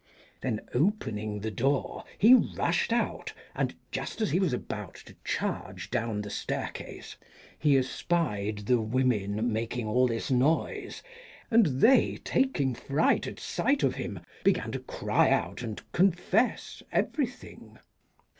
Then 0.41 0.61
opening 0.73 1.41
the 1.41 1.51
door 1.51 2.05
he 2.17 2.33
rushed 2.33 2.91
out, 2.91 3.33
and 3.53 3.75
just 3.91 4.19
as 4.19 4.31
he 4.31 4.39
was 4.39 4.51
about 4.51 4.95
to 5.05 5.15
charge 5.23 5.91
down 5.91 6.21
the 6.21 6.31
staircase 6.31 7.17
he 7.59 7.77
espied 7.77 8.65
the 8.65 8.81
women 8.81 9.53
making 9.53 9.85
all 9.85 10.07
this 10.07 10.31
noise; 10.31 11.03
and 11.51 11.67
they, 11.67 12.17
taking 12.17 12.73
fright 12.73 13.27
at 13.27 13.39
sight 13.39 13.83
of 13.83 13.93
him, 13.93 14.21
began 14.43 14.71
to 14.71 14.79
cry 14.79 15.29
out 15.29 15.61
and 15.61 15.83
confess 15.91 16.81
every 16.91 17.27
thing. 17.27 17.77